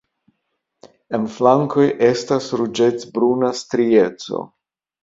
En 1.17 1.27
flankoj 1.35 1.85
estas 2.09 2.49
ruĝecbruna 2.63 3.55
strieco. 3.65 4.47